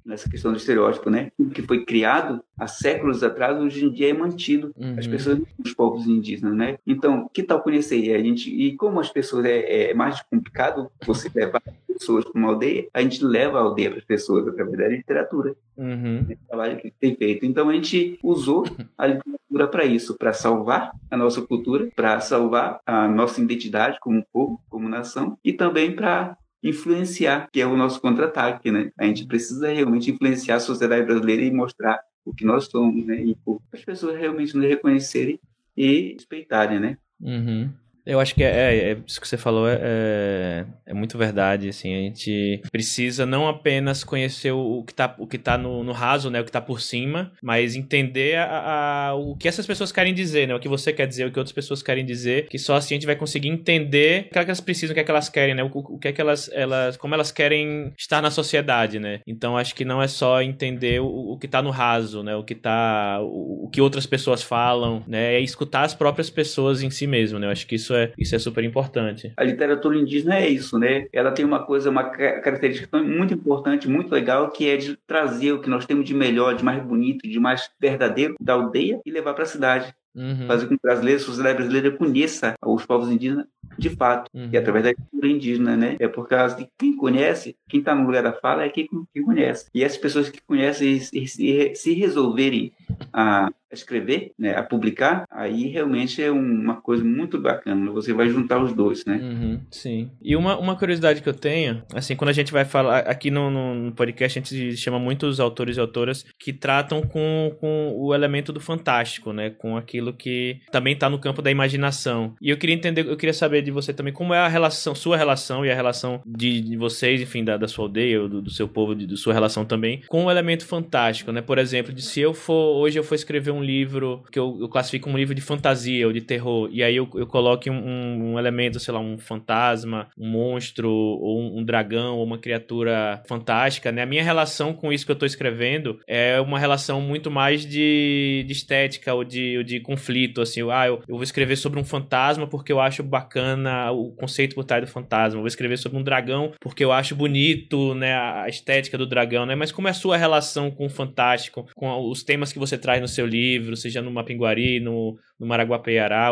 [0.04, 1.30] nessa questão do estereótipo, né?
[1.54, 4.74] Que foi criado há séculos atrás, hoje em dia é mantido.
[4.76, 4.96] Uhum.
[4.98, 6.76] As pessoas, os povos indígenas, né?
[6.84, 8.12] Então, que tal conhecer?
[8.14, 12.48] A gente, e como as pessoas é, é mais complicado você levar pessoas para uma
[12.48, 15.54] aldeia, a gente leva a aldeia para as pessoas através da literatura.
[15.76, 16.26] Uhum.
[16.28, 17.46] É o trabalho que tem feito.
[17.46, 18.64] Então, a gente usou
[18.98, 24.24] a literatura para isso, para salvar a nossa cultura, para salvar a nossa identidade como
[24.32, 28.92] povo, como nação, e também para influenciar, que é o nosso contra-ataque, né?
[28.96, 33.22] A gente precisa realmente influenciar a sociedade brasileira e mostrar o que nós somos, né?
[33.22, 33.36] E
[33.72, 35.40] as pessoas realmente nos reconhecerem
[35.76, 36.98] e respeitarem, né?
[37.20, 37.70] Uhum.
[38.04, 41.68] Eu acho que é, é, é, isso que você falou é, é, é, muito verdade,
[41.68, 45.92] assim, a gente precisa não apenas conhecer o, que está o que tá no, no,
[45.92, 49.92] raso, né, o que está por cima, mas entender a, a, o que essas pessoas
[49.92, 52.58] querem dizer, né, o que você quer dizer, o que outras pessoas querem dizer, que
[52.58, 55.00] só assim a gente vai conseguir entender o que, é que elas precisam, o que
[55.00, 57.92] é que elas querem, né, o, o que é que elas, elas, como elas querem
[57.96, 61.62] estar na sociedade, né, então acho que não é só entender o, o que está
[61.62, 65.82] no raso, né, o que tá, o, o que outras pessoas falam, né, é escutar
[65.82, 68.38] as próprias pessoas em si mesmo, né, eu acho que isso isso é, isso é
[68.38, 69.32] super importante.
[69.36, 71.06] A literatura indígena é isso, né?
[71.12, 75.60] Ela tem uma coisa, uma característica muito importante, muito legal, que é de trazer o
[75.60, 79.34] que nós temos de melhor, de mais bonito, de mais verdadeiro da aldeia e levar
[79.34, 79.94] para a cidade.
[80.14, 80.46] Uhum.
[80.46, 83.46] Fazer com que a sociedade brasileira conheça os povos indígenas
[83.78, 84.50] de fato, uhum.
[84.52, 85.96] e através da cultura indígena, né?
[85.98, 89.22] É por causa de quem conhece, quem está no lugar da fala é quem, quem
[89.22, 89.66] conhece.
[89.74, 92.72] E essas pessoas que conhecem se, se resolverem
[93.10, 97.90] a escrever, né, a publicar, aí realmente é uma coisa muito bacana.
[97.92, 99.16] Você vai juntar os dois, né?
[99.16, 100.10] Uhum, sim.
[100.20, 103.50] E uma, uma curiosidade que eu tenho, assim, quando a gente vai falar aqui no,
[103.50, 108.52] no podcast, a gente chama muitos autores e autoras que tratam com, com o elemento
[108.52, 109.50] do fantástico, né?
[109.50, 112.34] Com aquilo que também está no campo da imaginação.
[112.40, 115.16] E eu queria entender, eu queria saber de você também como é a relação, sua
[115.16, 118.68] relação e a relação de, de vocês, enfim, da, da sua aldeia, do, do seu
[118.68, 121.40] povo, de, de sua relação também, com o elemento fantástico, né?
[121.40, 124.68] Por exemplo, de se eu for, hoje eu for escrever um livro que eu, eu
[124.68, 128.32] classifico como um livro de fantasia ou de terror, e aí eu, eu coloque um,
[128.32, 133.22] um, elemento, sei lá, um fantasma, um monstro, ou um, um, dragão, ou uma criatura
[133.26, 134.02] fantástica, né?
[134.02, 138.44] A minha relação com isso que eu tô escrevendo é uma relação muito mais de,
[138.46, 141.84] de estética ou de, ou de conflito, assim, ah, eu, eu vou escrever sobre um
[141.84, 145.98] fantasma porque eu acho bacana o conceito por trás do fantasma, eu vou escrever sobre
[145.98, 149.54] um dragão porque eu acho bonito, né, a estética do dragão, né?
[149.54, 153.00] Mas como é a sua relação com o fantástico, com os temas que você traz
[153.00, 155.48] no seu livro, seja no Mapinguari, no, no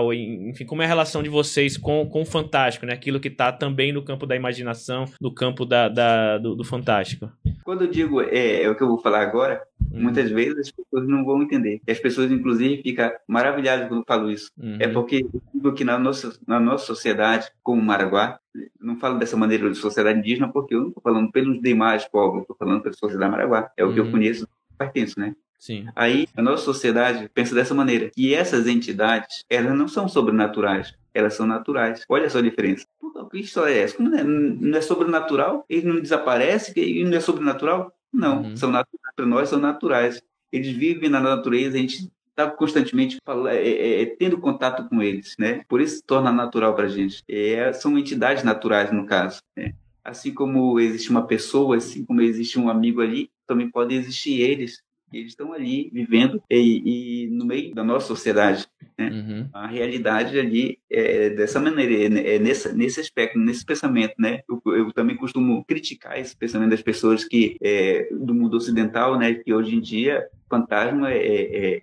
[0.03, 2.93] ou enfim, como é a relação de vocês com, com o fantástico, né?
[2.93, 7.31] Aquilo que está também no campo da imaginação, no campo da, da do, do, fantástico.
[7.65, 10.03] Quando eu digo, é, é, o que eu vou falar agora, hum.
[10.03, 11.81] muitas vezes as pessoas não vão entender.
[11.87, 14.51] E as pessoas, inclusive, ficam maravilhadas quando eu falo isso.
[14.57, 14.77] Uhum.
[14.79, 18.39] É porque digo que na nossa, na nossa sociedade, como Maraguá,
[18.81, 22.43] não falo dessa maneira de sociedade indígena porque eu não estou falando pelos demais povos,
[22.43, 23.71] estou falando pela sociedade Maraguá.
[23.77, 23.95] É o uhum.
[23.95, 24.13] que eu uhum.
[24.13, 25.35] conheço, pertenço, né?
[25.61, 25.87] Sim.
[25.95, 31.35] Aí a nossa sociedade pensa dessa maneira, que essas entidades, elas não são sobrenaturais, elas
[31.35, 32.03] são naturais.
[32.09, 32.87] Olha só a diferença.
[33.31, 33.97] que história é essa?
[33.97, 35.67] Como não é, não é sobrenatural?
[35.69, 36.73] Ele não desaparece?
[36.75, 37.95] Ele não é sobrenatural?
[38.11, 38.57] Não, uhum.
[38.57, 39.15] são naturais.
[39.15, 40.23] Para nós são naturais.
[40.51, 43.19] Eles vivem na natureza, a gente está constantemente
[43.49, 45.63] é, é, é, tendo contato com eles, né?
[45.69, 47.23] Por isso se torna natural para a gente.
[47.29, 49.41] É, são entidades naturais, no caso.
[49.55, 49.75] Né?
[50.03, 54.83] Assim como existe uma pessoa, assim como existe um amigo ali, também podem existir eles
[55.13, 58.67] eles estão ali vivendo e, e, no meio da nossa sociedade.
[58.99, 59.09] Né?
[59.11, 59.49] Uhum.
[59.53, 64.15] A realidade ali é dessa maneira, é, é nessa, nesse aspecto, nesse pensamento.
[64.19, 64.41] Né?
[64.49, 69.35] Eu, eu, também costumo criticar esse pensamento das pessoas que é, do mundo ocidental, né?
[69.35, 71.83] que hoje em dia fantasma é, é,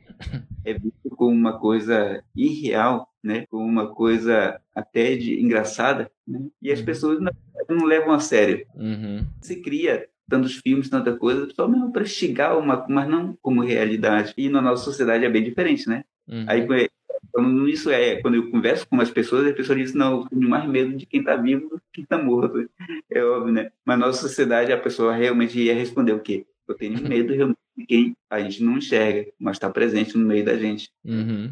[0.66, 3.46] é visto como uma coisa irreal, né?
[3.50, 6.42] como uma coisa até de engraçada, né?
[6.62, 6.86] e as uhum.
[6.86, 7.32] pessoas não,
[7.70, 8.66] não levam a sério.
[8.76, 9.26] Uhum.
[9.42, 14.34] Se cria tantos filmes, tanta coisa, só mesmo para instigar uma, mas não como realidade.
[14.38, 16.04] E na nossa sociedade é bem diferente, né?
[16.28, 16.46] Uhum.
[16.48, 16.68] Aí
[17.32, 20.50] quando isso é, quando eu converso com as pessoas, as pessoas dizem, não, eu tenho
[20.50, 22.70] mais medo de quem está vivo do que quem está morto.
[23.10, 23.72] É óbvio, né?
[23.86, 26.46] Mas na nossa sociedade a pessoa realmente ia responder o quê?
[26.68, 30.44] Eu tenho medo realmente de quem a gente não enxerga, mas está presente no meio
[30.44, 30.92] da gente.
[31.06, 31.52] Uhum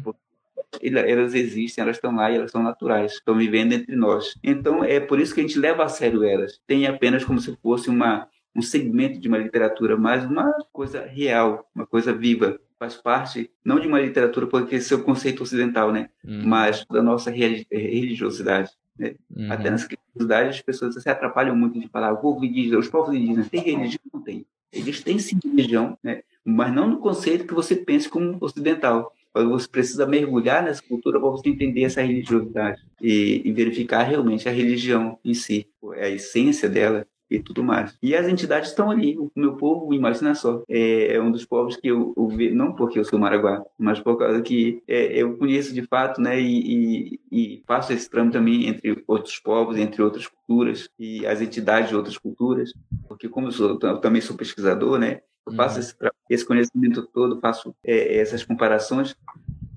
[0.82, 4.34] elas existem, elas estão lá e elas são naturais, estão vivendo entre nós.
[4.42, 6.60] Então é por isso que a gente leva a sério elas.
[6.66, 11.68] Tem apenas como se fosse uma um segmento de uma literatura, mas uma coisa real,
[11.74, 12.58] uma coisa viva.
[12.78, 16.10] Faz parte, não de uma literatura, porque esse é o conceito ocidental, né?
[16.24, 16.42] Uhum.
[16.46, 18.70] Mas da nossa religiosidade.
[18.98, 19.14] Né?
[19.34, 19.52] Uhum.
[19.52, 23.14] Até nas religiosidades, as pessoas se atrapalham muito de falar, o povo indígena, os povos
[23.14, 24.00] indígenas têm religião?
[24.12, 24.44] Não tem.
[24.72, 26.22] Eles têm sim religião, né?
[26.44, 29.12] mas não no conceito que você pense como ocidental.
[29.34, 34.52] Você precisa mergulhar nessa cultura para você entender essa religiosidade e, e verificar realmente a
[34.52, 37.96] religião em si, a essência dela e tudo mais.
[38.02, 39.18] E as entidades estão ali.
[39.18, 42.72] O meu povo, imagina só, é, é um dos povos que eu, eu vejo, não
[42.72, 47.18] porque eu sou Maraguá, mas por causa que é, eu conheço de fato, né, e,
[47.20, 51.88] e, e faço esse trâmite também entre outros povos, entre outras culturas e as entidades
[51.88, 52.72] de outras culturas,
[53.08, 55.80] porque como eu, sou, eu também sou pesquisador, né, eu faço uhum.
[55.80, 55.94] esse,
[56.28, 59.16] esse, conhecimento todo, faço é, essas comparações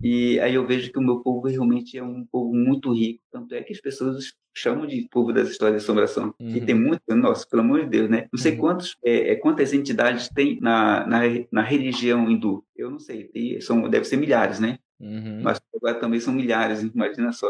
[0.01, 3.21] e aí eu vejo que o meu povo realmente é um povo muito rico.
[3.31, 6.33] Tanto é que as pessoas chamam de povo das histórias de assombração.
[6.39, 6.55] Uhum.
[6.55, 8.27] E tem muito, nossa, pelo amor de Deus, né?
[8.31, 8.59] Não sei uhum.
[8.59, 11.19] quantos, é, é, quantas entidades tem na, na,
[11.51, 12.63] na, religião hindu.
[12.75, 14.79] Eu não sei, tem, são, deve ser milhares, né?
[14.99, 15.41] Uhum.
[15.43, 17.47] Mas agora também são milhares, imagina só.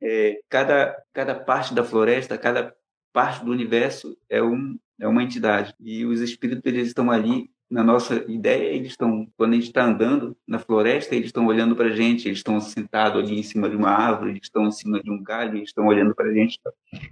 [0.00, 2.74] É, cada, cada parte da floresta, cada
[3.12, 5.74] parte do universo é, um, é uma entidade.
[5.80, 9.84] E os espíritos eles estão ali na nossa ideia, eles estão, quando a gente está
[9.84, 13.68] andando na floresta, eles estão olhando para a gente, eles estão sentados ali em cima
[13.68, 16.32] de uma árvore, eles estão em cima de um galho, eles estão olhando para a
[16.32, 16.60] gente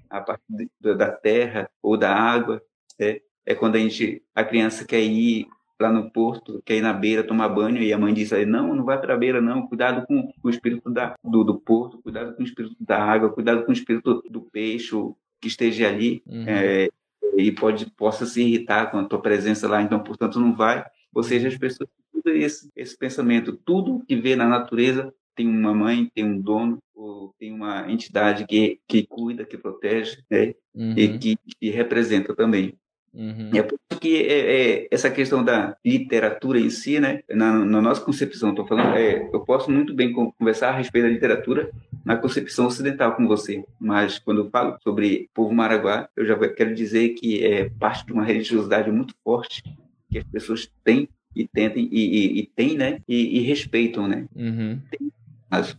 [0.09, 2.63] a partir da terra ou da água.
[2.99, 5.49] É, é quando a gente, a criança quer ir
[5.81, 8.75] lá no porto, quer ir na beira tomar banho e a mãe diz aí, não,
[8.75, 11.99] não vai para a beira não, cuidado com, com o espírito da, do, do porto,
[11.99, 14.95] cuidado com o espírito da água, cuidado com o espírito do peixe
[15.41, 16.23] que esteja ali.
[16.27, 16.45] Uhum.
[16.47, 16.89] É,
[17.37, 20.85] e pode possa se irritar com a tua presença lá, então, portanto, não vai.
[21.15, 21.89] Ou seja, as pessoas
[22.23, 26.79] têm esse, esse pensamento, tudo que vê na natureza tem uma mãe, tem um dono,
[26.95, 30.55] ou tem uma entidade que, que cuida, que protege, né?
[30.75, 30.95] Uhum.
[30.97, 32.75] e que, que, representa também.
[33.13, 33.51] Uhum.
[33.55, 37.81] É por isso que é, é, essa questão da literatura em si, né, na, na
[37.81, 41.71] nossa concepção, estou falando, é, eu posso muito bem conversar a respeito da literatura
[42.05, 46.75] na concepção ocidental com você, mas quando eu falo sobre povo maraguá, eu já quero
[46.75, 49.63] dizer que é parte de uma religiosidade muito forte
[50.11, 54.27] que as pessoas têm e tentem e, e, e têm, né, e, e respeitam, né.
[54.37, 54.81] Uhum.
[54.91, 55.13] Tem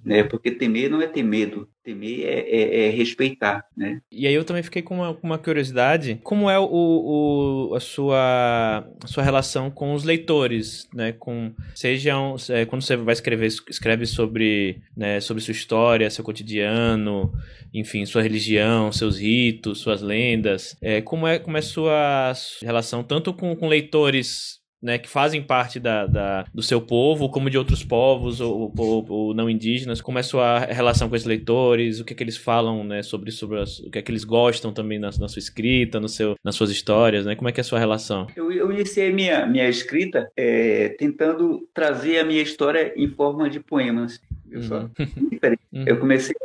[0.04, 0.24] né?
[0.24, 4.02] Porque temer não é ter medo, temer é, é, é, respeitar, né?
[4.12, 8.88] E aí eu também fiquei com uma, uma curiosidade, como é o, o, a, sua,
[9.04, 11.12] a sua relação com os leitores, né?
[11.14, 17.32] Com, sejam, é, quando você vai escrever, escreve sobre, né, sobre sua história, seu cotidiano,
[17.74, 23.04] enfim, sua religião, seus ritos, suas lendas, é, como, é, como é a sua relação
[23.04, 27.58] tanto com, com leitores né, que fazem parte da, da, do seu povo, como de
[27.58, 32.00] outros povos ou, ou, ou, não indígenas, como é a sua relação com os leitores,
[32.00, 34.24] o que é que eles falam né, sobre, sobre as, o que é que eles
[34.24, 37.36] gostam também na, na, sua escrita, no seu, nas suas histórias, né?
[37.36, 38.28] Como é que é a sua relação?
[38.36, 43.60] Eu, eu iniciei minha, minha escrita é, tentando trazer a minha história em forma de
[43.60, 44.22] poemas.
[44.52, 44.90] Eu, uhum.
[45.74, 45.84] uhum.
[45.88, 46.36] eu comecei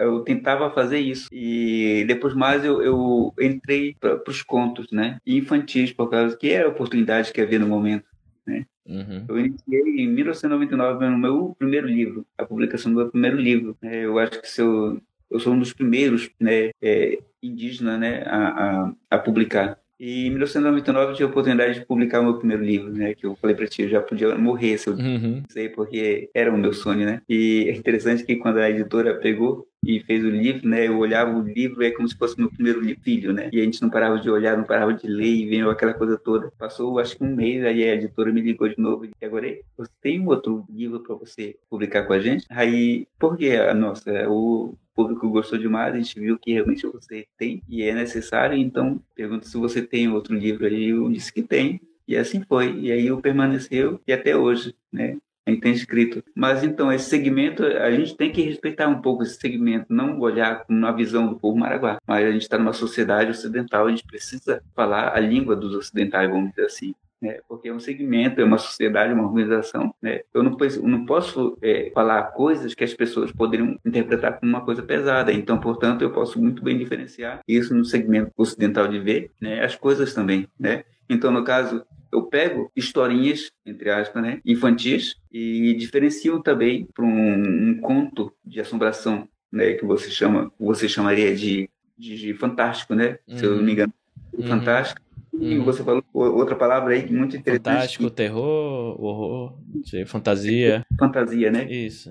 [0.00, 5.92] eu tentava fazer isso e depois mais eu, eu entrei para os contos, né, infantis
[5.92, 8.04] por causa que era a oportunidade que havia no momento,
[8.46, 8.66] né.
[8.88, 9.24] Uhum.
[9.28, 13.76] Eu iniciei em 1999 no meu primeiro livro, a publicação do meu primeiro livro.
[13.82, 15.00] É, eu acho que eu,
[15.30, 19.78] eu sou um dos primeiros, né, é, indígena, né, a, a, a publicar.
[19.98, 23.14] E em 1999 eu tive a oportunidade de publicar o meu primeiro livro, né?
[23.14, 25.42] Que eu falei pra ti, eu já podia morrer se eu uhum.
[25.48, 27.22] sei, porque era o meu sonho, né?
[27.28, 30.88] E é interessante que quando a editora pegou e fez o livro, né?
[30.88, 33.48] Eu olhava o livro é como se fosse meu primeiro filho, né?
[33.52, 36.18] E a gente não parava de olhar, não parava de ler e veio aquela coisa
[36.18, 36.50] toda.
[36.58, 39.90] Passou, acho que um mês, aí a editora me ligou de novo e agora você
[40.02, 42.44] tem um outro livro para você publicar com a gente?
[42.50, 43.56] Aí, por que?
[43.74, 48.56] Nossa, o público gostou demais, a gente viu que realmente você tem e é necessário,
[48.56, 52.72] então pergunta se você tem outro livro aí, eu disse que tem, e assim foi,
[52.80, 55.18] e aí eu permaneceu e até hoje, né?
[55.46, 56.24] A gente tem escrito.
[56.34, 60.64] Mas então, esse segmento, a gente tem que respeitar um pouco esse segmento, não olhar
[60.68, 61.98] na visão do povo maraguá.
[62.06, 66.28] Mas a gente está numa sociedade ocidental, a gente precisa falar a língua dos ocidentais,
[66.28, 67.40] vamos dizer assim né?
[67.48, 69.94] porque é um segmento, é uma sociedade, uma organização.
[70.00, 70.20] Né?
[70.32, 74.82] Eu não, não posso é, falar coisas que as pessoas poderiam interpretar como uma coisa
[74.82, 75.32] pesada.
[75.32, 79.64] Então, portanto, eu posso muito bem diferenciar isso no segmento ocidental de ver né?
[79.64, 80.46] as coisas também.
[80.58, 80.84] Né?
[81.08, 87.70] Então, no caso, eu pego historinhas, entre aspas, né, infantis e diferencio também para um,
[87.70, 93.18] um, conto de assombração, né, que você chama, você chamaria de, de, de fantástico, né,
[93.28, 93.38] uhum.
[93.38, 93.92] se eu não me engano,
[94.32, 94.46] uhum.
[94.46, 95.00] fantástico.
[95.38, 95.64] E uhum.
[95.64, 97.64] você falou outra palavra aí muito interessante.
[97.64, 99.58] Fantástico, terror, horror,
[100.06, 100.86] fantasia.
[100.98, 101.70] Fantasia, né?
[101.70, 102.10] Isso.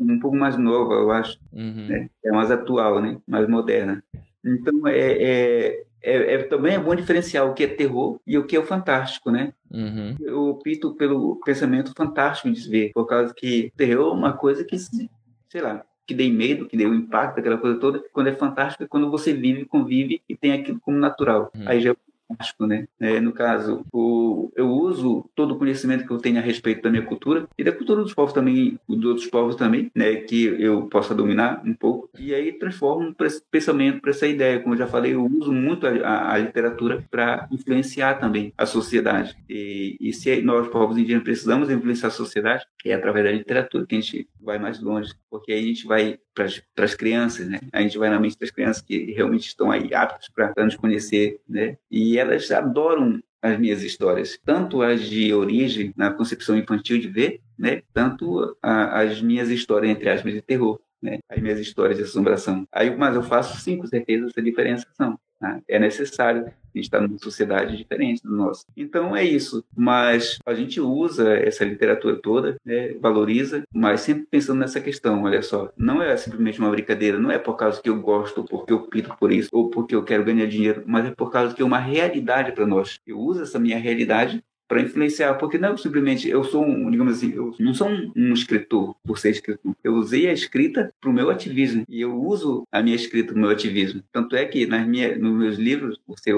[0.00, 1.38] Um pouco mais nova, eu acho.
[1.52, 1.86] Uhum.
[1.86, 2.10] Né?
[2.24, 3.16] É mais atual, né?
[3.28, 4.02] Mais moderna.
[4.44, 8.46] Então, é, é, é, é, também é bom diferenciar o que é terror e o
[8.46, 9.52] que é o fantástico, né?
[9.70, 10.16] Uhum.
[10.20, 14.64] Eu opto pelo pensamento fantástico de se ver, por causa que terror é uma coisa
[14.64, 18.02] que, sei lá, que dê medo, que dê um impacto, aquela coisa toda.
[18.12, 21.50] Quando é fantástico é quando você vive, convive e tem aquilo como natural.
[21.54, 21.64] Uhum.
[21.66, 21.96] Aí já é
[22.28, 22.86] fantástico, né?
[23.00, 26.90] É, no caso, o, eu uso todo o conhecimento que eu tenho a respeito da
[26.90, 30.16] minha cultura e da cultura dos povos também, dos outros povos também, né?
[30.16, 34.60] Que eu possa dominar um pouco e aí transformo para esse pensamento, para essa ideia.
[34.60, 38.66] Como eu já falei, eu uso muito a, a, a literatura para influenciar também a
[38.66, 39.36] sociedade.
[39.48, 43.96] E, e se nós, povos indígenas, precisamos influenciar a sociedade, é através da literatura que
[43.96, 47.58] a gente vai mais longe, porque aí a gente vai para as crianças, né?
[47.72, 51.40] A gente vai na mente das crianças que realmente estão aí aptas para nos conhecer,
[51.48, 51.76] né?
[51.90, 57.40] E elas adoram as minhas histórias, tanto as de origem, na concepção infantil de ver,
[57.58, 57.82] né?
[57.92, 61.18] Tanto a, as minhas histórias, entre aspas, de terror, né?
[61.28, 62.66] As minhas histórias de assombração.
[62.72, 65.18] Aí, mas eu faço sim, com certeza, essa diferenciação.
[65.40, 65.62] Né?
[65.68, 66.46] É necessário.
[66.46, 68.64] A gente está numa sociedade diferente do nosso.
[68.76, 69.64] Então é isso.
[69.76, 72.94] Mas a gente usa essa literatura toda, né?
[73.00, 75.22] valoriza, mas sempre pensando nessa questão.
[75.24, 77.18] Olha só, não é simplesmente uma brincadeira.
[77.18, 80.04] Não é por causa que eu gosto, porque eu pito por isso, ou porque eu
[80.04, 83.00] quero ganhar dinheiro, mas é por causa que é uma realidade para nós.
[83.06, 87.16] Eu uso essa minha realidade para influenciar, porque não é simplesmente eu sou um, digamos
[87.16, 89.74] assim, eu não sou um, um escritor por ser escritor.
[89.82, 93.38] Eu usei a escrita para o meu ativismo e eu uso a minha escrita para
[93.38, 94.02] o meu ativismo.
[94.12, 96.32] Tanto é que nas minhas, nos meus livros, você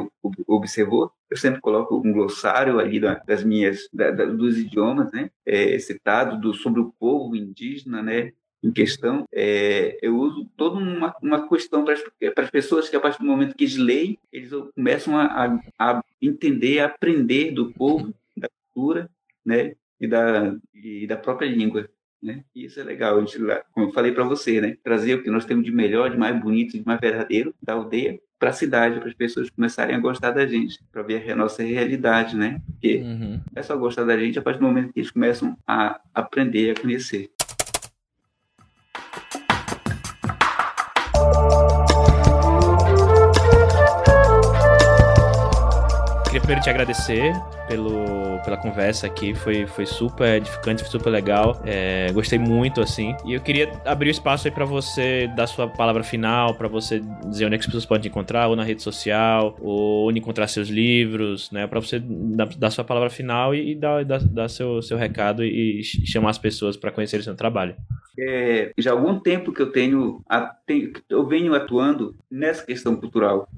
[0.47, 6.41] observou, eu sempre coloco um glossário ali das minhas, da, dos idiomas, né, é, citado
[6.41, 11.83] do, sobre o povo indígena, né, em questão, é, eu uso toda uma, uma questão
[11.83, 11.95] para
[12.45, 16.05] as pessoas que, a partir do momento que eles leem, eles começam a, a, a
[16.21, 18.15] entender, a aprender do povo
[19.51, 21.89] né, e da, e da própria língua.
[22.23, 22.45] Né?
[22.55, 23.39] E isso é legal, a gente,
[23.73, 24.77] como eu falei para você, né?
[24.83, 28.21] trazer o que nós temos de melhor, de mais bonito, de mais verdadeiro da aldeia
[28.39, 31.63] para a cidade, para as pessoas começarem a gostar da gente, para ver a nossa
[31.63, 32.61] realidade, né?
[32.67, 33.39] Porque uhum.
[33.55, 36.81] é só gostar da gente a partir do momento que eles começam a aprender, a
[36.81, 37.31] conhecer.
[46.31, 47.33] Queria primeiro te agradecer
[47.67, 53.17] pelo, pela conversa aqui, foi, foi super edificante, foi super legal, é, gostei muito, assim,
[53.25, 57.01] e eu queria abrir o espaço aí para você dar sua palavra final, para você
[57.27, 60.21] dizer onde é que as pessoas podem te encontrar, ou na rede social, ou onde
[60.21, 64.21] encontrar seus livros, né, para você dar, dar, sua palavra final e, e dar, dar,
[64.21, 67.75] dar, seu, seu recado e, e chamar as pessoas para conhecer o seu trabalho.
[68.17, 70.23] É, já há algum tempo que eu tenho,
[71.09, 73.49] eu venho atuando nessa questão cultural,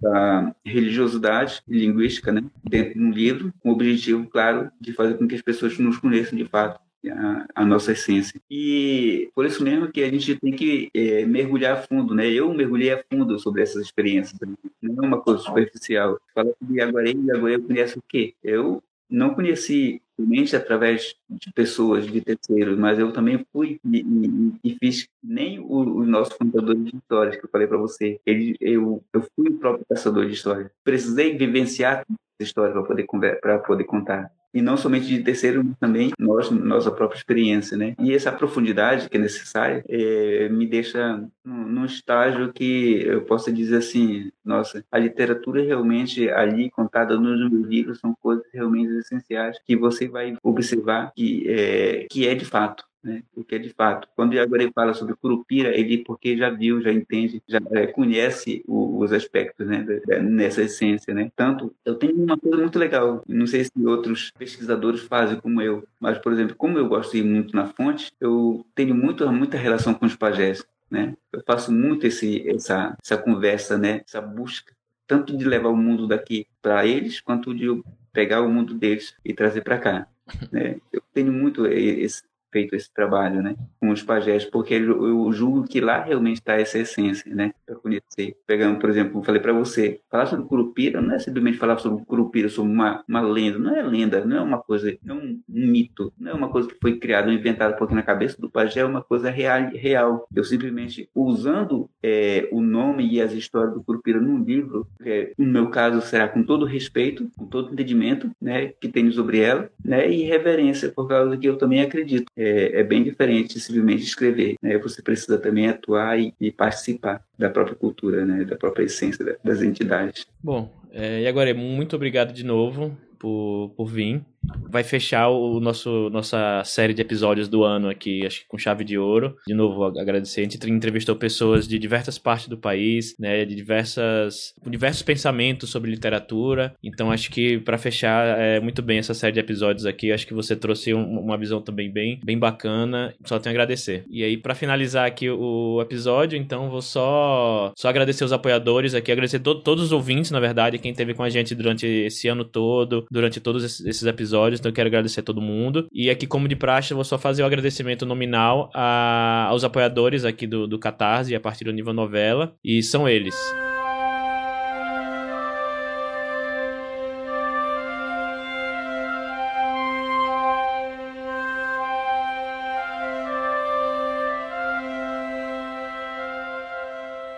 [0.00, 5.26] da religiosidade linguística né, dentro de um livro, com o objetivo, claro, de fazer com
[5.26, 6.80] que as pessoas nos conheçam de fato.
[7.04, 8.40] A, a, nossa essência.
[8.48, 12.30] E por isso mesmo que a gente tem que é, mergulhar a fundo, né?
[12.30, 14.38] Eu mergulhei a fundo sobre essas experiências,
[14.80, 16.16] não é uma coisa superficial.
[16.32, 18.36] Fala de Aguarei, Aguarei eu conheço o quê?
[18.40, 18.80] Eu
[19.12, 24.76] não conheci somente através de pessoas, de terceiros, mas eu também fui e, e, e
[24.78, 28.20] fiz nem o, o, nosso contador de histórias que eu falei para você.
[28.24, 30.70] Ele, eu, eu fui o próprio caçador de histórias.
[30.82, 35.76] Precisei vivenciar essa história para poder para poder contar e não somente de terceiro, mas
[35.78, 37.94] também nós, nossa própria experiência, né?
[37.98, 43.78] E essa profundidade que é necessária é, me deixa num, estágio que eu possa dizer
[43.78, 49.76] assim, nossa, a literatura realmente ali contada nos meus livros são coisas realmente essenciais que
[49.76, 53.22] você vai observar que é, que é de fato né?
[53.34, 54.08] o que é de fato.
[54.14, 58.62] Quando o Iaguaré fala sobre Curupira, ele porque já viu, já entende, já é, conhece
[58.66, 59.84] o, os aspectos né,
[60.22, 61.12] nessa essência.
[61.12, 61.30] Né?
[61.34, 65.84] Tanto, eu tenho uma coisa muito legal, não sei se outros pesquisadores fazem como eu,
[65.98, 69.56] mas, por exemplo, como eu gosto de ir muito na fonte, eu tenho muito, muita
[69.56, 70.64] relação com os pajés.
[70.90, 71.16] Né?
[71.32, 74.02] Eu faço muito esse, essa, essa conversa, né?
[74.06, 74.74] essa busca,
[75.06, 77.66] tanto de levar o mundo daqui para eles, quanto de
[78.12, 80.06] pegar o mundo deles e trazer para cá.
[80.52, 80.76] Né?
[80.92, 82.22] Eu tenho muito esse,
[82.52, 86.78] feito esse trabalho, né, com os pajés, porque eu julgo que lá realmente está essa
[86.78, 88.36] essência, né, para conhecer.
[88.46, 92.48] Pegando, por exemplo, falei para você, falar sobre Curupira não é simplesmente falar sobre Curupira,
[92.48, 95.66] sobre uma, uma lenda, não é lenda, não é uma coisa, não é um, um
[95.66, 98.80] mito, não é uma coisa que foi criada ou inventada porque na cabeça do pajé
[98.80, 99.70] é uma coisa real.
[99.74, 100.28] real.
[100.34, 105.46] Eu simplesmente, usando é, o nome e as histórias do Curupira num livro, é, no
[105.46, 110.10] meu caso será com todo respeito, com todo entendimento, né, que tenho sobre ela, né,
[110.10, 114.54] e reverência, por causa que eu também acredito é bem diferente de simplesmente escrever.
[114.62, 114.78] Né?
[114.78, 118.44] Você precisa também atuar e, e, participar da própria cultura, né?
[118.44, 120.26] da própria essência das entidades.
[120.42, 124.22] Bom, é, e agora, muito obrigado de novo por, por vir
[124.68, 128.84] vai fechar o nosso nossa série de episódios do ano aqui, acho que com chave
[128.84, 129.36] de ouro.
[129.46, 130.40] De novo, agradecer.
[130.40, 135.90] A gente entrevistou pessoas de diversas partes do país, né, de diversas diversos pensamentos sobre
[135.90, 136.74] literatura.
[136.82, 140.34] Então, acho que para fechar é, muito bem essa série de episódios aqui, acho que
[140.34, 143.14] você trouxe um, uma visão também bem bem bacana.
[143.24, 144.04] Só tenho a agradecer.
[144.10, 149.12] E aí, para finalizar aqui o episódio, então vou só só agradecer os apoiadores aqui,
[149.12, 152.44] agradecer to todos os ouvintes, na verdade, quem esteve com a gente durante esse ano
[152.44, 155.86] todo, durante todos esses episódios episódios, então eu quero agradecer a todo mundo.
[155.92, 160.24] E aqui, como de praxe, eu vou só fazer o agradecimento nominal a, aos apoiadores
[160.24, 163.34] aqui do, do Catarse, a partir do nível novela, e são eles.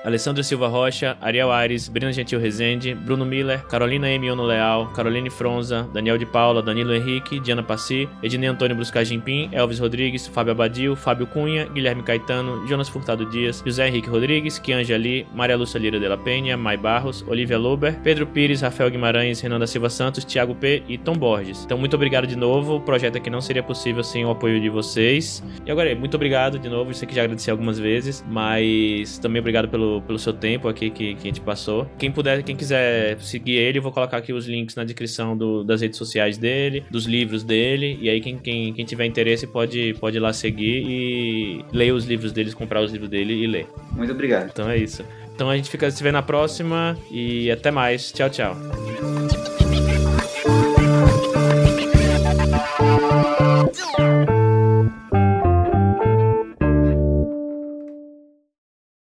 [0.04, 4.30] Alessandra Silva Rocha, Ariel Aires, Brina Gentil Rezende, Bruno Miller, Carolina M.
[4.30, 9.78] Ono Leal, Caroline Fronza, Daniel de Paula, Danilo Henrique, Diana Passi, Ednei Antônio Bruscajimpim, Elvis
[9.78, 15.26] Rodrigues, Fábio Abadil, Fábio Cunha, Guilherme Caetano, Jonas Furtado Dias, José Henrique Rodrigues, Kianja Ali,
[15.34, 19.58] Maria Lúcia Lira de la Penha, Mai Barros, Olivia Lober, Pedro Pires, Rafael Guimarães, Renan
[19.58, 20.82] da Silva Santos, Thiago P.
[20.86, 21.64] e Tom Borges.
[21.64, 22.76] Então, muito obrigado de novo.
[22.76, 25.42] O projeto aqui não seria possível sem o apoio de vocês.
[25.64, 26.90] E agora, muito obrigado de novo.
[26.90, 29.68] Isso aqui já agradeci algumas vezes, mas também obrigado
[30.00, 31.86] pelo pelo, seu tempo aqui que, que a gente passou.
[31.98, 35.64] Quem puder, quem quiser seguir ele, eu vou colocar aqui os links na descrição do,
[35.64, 37.98] das redes sociais dele, dos livros dele.
[38.00, 42.04] E aí, quem, quem, quem tiver interesse pode, pode ir lá seguir e ler os
[42.04, 43.66] livros deles, comprar os livros dele e ler.
[43.92, 44.50] Muito obrigado.
[44.52, 45.04] Então é isso.
[45.34, 48.12] Então a gente fica se vê na próxima e até mais.
[48.12, 48.56] Tchau, tchau.